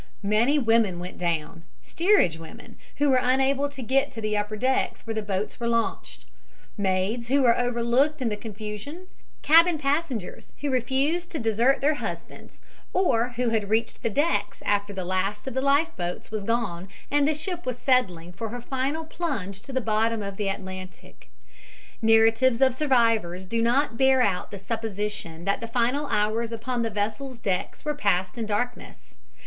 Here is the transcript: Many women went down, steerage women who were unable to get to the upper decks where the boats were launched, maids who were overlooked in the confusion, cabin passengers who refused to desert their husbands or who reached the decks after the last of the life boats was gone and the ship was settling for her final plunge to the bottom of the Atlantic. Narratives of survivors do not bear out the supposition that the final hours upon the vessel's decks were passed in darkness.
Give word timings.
Many 0.25 0.57
women 0.57 0.97
went 0.97 1.19
down, 1.19 1.63
steerage 1.83 2.35
women 2.35 2.75
who 2.95 3.11
were 3.11 3.19
unable 3.21 3.69
to 3.69 3.83
get 3.83 4.11
to 4.13 4.19
the 4.19 4.35
upper 4.35 4.55
decks 4.57 5.05
where 5.05 5.13
the 5.13 5.21
boats 5.21 5.59
were 5.59 5.67
launched, 5.67 6.25
maids 6.75 7.27
who 7.27 7.43
were 7.43 7.55
overlooked 7.55 8.19
in 8.19 8.29
the 8.29 8.35
confusion, 8.35 9.05
cabin 9.43 9.77
passengers 9.77 10.53
who 10.61 10.71
refused 10.71 11.29
to 11.29 11.37
desert 11.39 11.81
their 11.81 11.93
husbands 11.93 12.61
or 12.93 13.33
who 13.35 13.51
reached 13.67 14.01
the 14.01 14.09
decks 14.09 14.63
after 14.65 14.91
the 14.91 15.05
last 15.05 15.45
of 15.45 15.53
the 15.53 15.61
life 15.61 15.95
boats 15.95 16.31
was 16.31 16.43
gone 16.43 16.87
and 17.11 17.27
the 17.27 17.33
ship 17.35 17.63
was 17.67 17.77
settling 17.77 18.33
for 18.33 18.49
her 18.49 18.59
final 18.59 19.05
plunge 19.05 19.61
to 19.61 19.71
the 19.71 19.79
bottom 19.81 20.23
of 20.23 20.35
the 20.35 20.47
Atlantic. 20.49 21.29
Narratives 22.01 22.59
of 22.63 22.73
survivors 22.73 23.45
do 23.45 23.61
not 23.61 23.97
bear 23.97 24.23
out 24.23 24.49
the 24.49 24.57
supposition 24.57 25.45
that 25.45 25.61
the 25.61 25.67
final 25.67 26.07
hours 26.07 26.51
upon 26.51 26.81
the 26.81 26.89
vessel's 26.89 27.37
decks 27.37 27.85
were 27.85 27.93
passed 27.93 28.39
in 28.39 28.47
darkness. 28.47 29.13